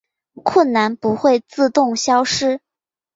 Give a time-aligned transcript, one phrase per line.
[0.41, 2.59] 困难不会自动消失